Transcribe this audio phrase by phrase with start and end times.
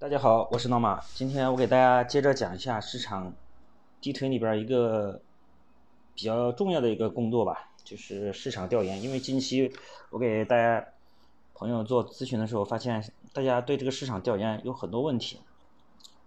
[0.00, 1.00] 大家好，我是老马。
[1.12, 3.34] 今天我给大家接着讲一下市场
[4.00, 5.20] 地推里边一个
[6.14, 9.02] 比较重要的一个工作吧，就是市场调研。
[9.02, 9.72] 因为近期
[10.10, 10.86] 我给大家
[11.52, 15.40] 朋友做咨询的时候，发现大家对这个市场调研有很多问题。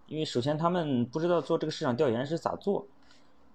[0.06, 2.86] 因为首先他们不知道做这个市场调研是咋做，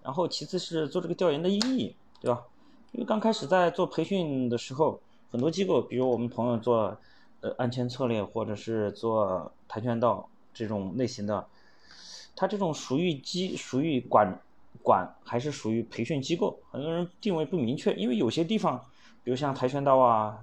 [0.02, 2.44] 然后其次是做这个调研的意义，对吧？
[2.92, 5.00] 因为刚开始在做培训的时候，
[5.30, 6.98] 很多机构，比如我们朋友做。
[7.58, 11.46] 安全策略或者是做跆拳道这种类型的，
[12.36, 14.40] 它这种属于机属于管
[14.84, 16.60] 管还是属于培训机构？
[16.72, 18.78] 很多人定位不明确，因为有些地方，
[19.24, 20.40] 比如像跆拳道啊、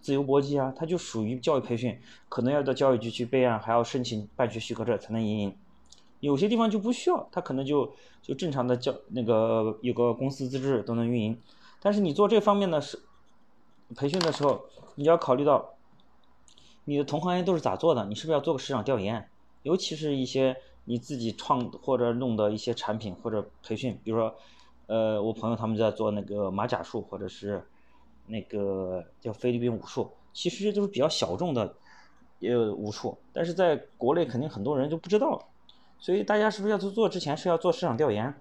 [0.00, 5.56] 自由搏击啊，它就属于教育培训，可能要到教育局去备案，还要申请办学许可证才能运营。
[6.20, 11.38] 有些地方就不需要，它可能就就正常的教那个有个公司资质都能运营。
[11.80, 12.98] 但是你做这方面的是
[13.94, 15.73] 培训的时候，你要考虑到。
[16.84, 18.04] 你的同行业都是咋做的？
[18.06, 19.28] 你是不是要做个市场调研？
[19.62, 24.34] 尤其是一些你自己创或者弄的一些产品或者培训，比如说，
[24.86, 27.64] 呃，我朋友他们在做那个马甲术或者是
[28.26, 31.74] 那个叫菲律宾武术，其实这都是比较小众的
[32.40, 35.42] 呃武术，但是在国内肯定很多人就不知道，
[35.98, 38.34] 所以大家是不是要做做之前是要做市场调研，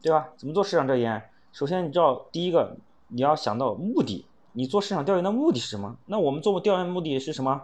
[0.00, 0.28] 对吧？
[0.36, 1.20] 怎么做市场调研？
[1.52, 2.76] 首先你知道第一个
[3.08, 5.96] 你要想到目的，你做市场调研的目的是什么？
[6.06, 7.62] 那我们做调研目的是什么？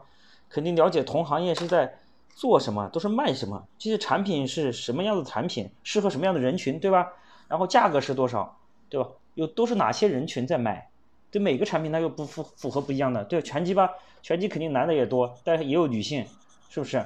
[0.48, 7.12] 肯定了解同行业是在做什么，都是卖什么，这些产品是什么样的产品，适合什么样的人群，对吧？
[7.48, 8.58] 然后价格是多少，
[8.88, 9.08] 对吧？
[9.34, 10.88] 又都是哪些人群在买？
[11.30, 13.90] 对每个产品它又不符符合不一样的，对拳击吧，
[14.22, 16.24] 拳击肯定男的也多，但是也有女性，
[16.68, 17.04] 是不是？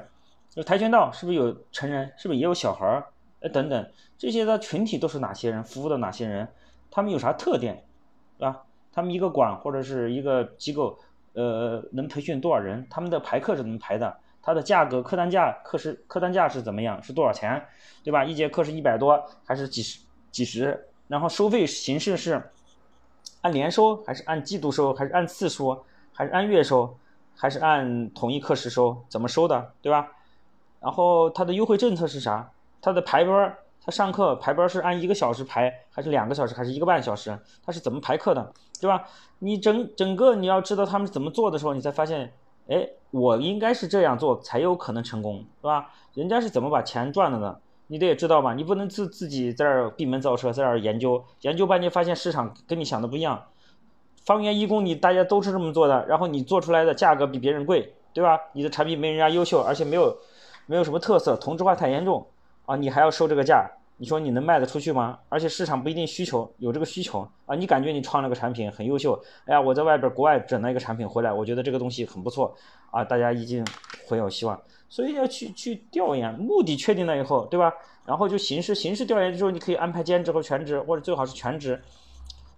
[0.54, 2.12] 有跆拳道是不是有成人？
[2.16, 3.06] 是不是也有小孩儿？
[3.40, 5.62] 呃，等等，这些的群体都是哪些人？
[5.64, 6.48] 服务的哪些人？
[6.90, 7.84] 他们有啥特点，
[8.36, 8.64] 对吧？
[8.92, 10.98] 他们一个馆或者是一个机构。
[11.34, 12.86] 呃，能培训多少人？
[12.90, 14.16] 他们的排课是怎么排的？
[14.42, 17.02] 它的价格、客单价、课时、客单价是怎么样？
[17.02, 17.62] 是多少钱？
[18.02, 18.24] 对吧？
[18.24, 20.88] 一节课是一百多，还是几十、几十？
[21.08, 22.42] 然后收费形式是
[23.42, 25.78] 按年收，还是按季度收，还是按次数，
[26.12, 26.96] 还是按月收，
[27.36, 29.04] 还是按统一课时收？
[29.08, 29.72] 怎么收的？
[29.82, 30.08] 对吧？
[30.80, 32.50] 然后它的优惠政策是啥？
[32.80, 33.56] 它的排班？
[33.82, 37.38] 他上课排班是按一个小时排，还是两个小时，还是一个半小时？
[37.64, 39.04] 他是怎么排课的，对吧？
[39.38, 42.32] 你整整个你要知道他们怎么做的时候，你才发现，
[42.68, 45.90] 哎，我应该是这样做才有可能成功，是吧？
[46.14, 47.56] 人家是怎么把钱赚的呢？
[47.88, 48.54] 你得知道吧？
[48.54, 53.42] 你不能自自己在这闭门造车，在这儿研究研究半天，发现市场跟你想的不一样。
[54.24, 58.38] 方圆一公里大家都是这么做的，然后你做出来的价格比别人贵，对吧？
[58.52, 60.16] 你的产品没人家优秀，而且没有
[60.66, 62.26] 没有什么特色，同质化太严重。
[62.66, 63.68] 啊，你还要收这个价，
[64.00, 65.18] 你说你能卖得出去吗？
[65.28, 67.54] 而且市场不一定需求有这个需求啊。
[67.54, 69.12] 你感觉你创了个产品很优秀，
[69.44, 72.56] 哎呀，我在外边国外整了一个产品回来，我觉得这个东西很不错
[72.90, 73.62] 啊，大家已经
[74.08, 74.58] 很有希望，
[74.88, 77.70] 所以要去去调研，目的确定了以后，对吧？
[78.06, 81.78] 然后就形式形式调研的时候，你可以安排兼职和全职，或者最好是全职，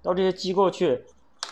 [0.01, 1.03] 到这些机构去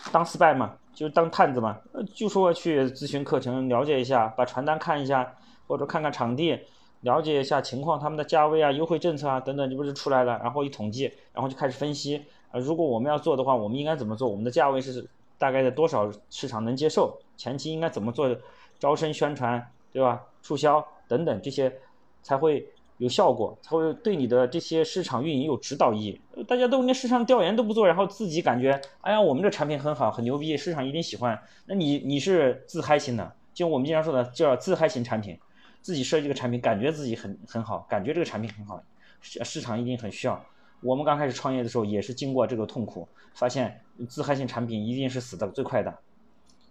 [0.09, 1.77] 当 spy 嘛，就当探子嘛，
[2.15, 5.35] 就说去咨询课程了解一下，把传单看一下，
[5.67, 6.57] 或者看看场地。
[7.01, 10.39] 了解一下情况，他们的价位啊、优惠政策啊等等，这不是出来了？
[10.43, 12.59] 然后一统计，然后就开始分析啊。
[12.59, 14.27] 如果我们要做的话，我们应该怎么做？
[14.27, 15.07] 我们的价位是
[15.37, 17.19] 大概在多少市场能接受？
[17.37, 18.29] 前期应该怎么做？
[18.79, 20.19] 招生宣传，对吧？
[20.41, 21.71] 促销等等这些
[22.23, 22.67] 才会
[22.97, 26.19] 有效果，才会对你的这些市场运营有指导意义。
[26.47, 31.39] 大家都连市场调研都不做，然后自己感觉，哎呀，我们这产品很好，很牛逼，市场一定喜欢。
[31.67, 35.37] 那你你是自嗨型的，就我们经常说的叫自嗨型产品。
[35.81, 38.81] 自己设计个产品，感觉自己很很好，感觉这个产品很好，
[39.21, 40.43] 市市场一定很需要。
[40.81, 45.95] 我们刚开始创业的时候也是经过这个痛苦，发现自嗨型产品一定是死的最快的。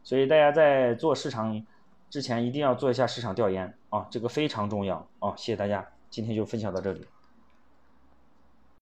[0.03, 1.65] 所以大家在做市场
[2.09, 5.35] 之前一定要做一下市场调研啊，这个非常重要啊！
[5.37, 7.07] 谢谢大家，今天就分享到这里。